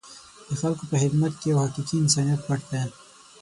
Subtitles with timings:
[0.47, 2.81] د خلکو په خدمت کې یو حقیقي انسانیت پټ دی.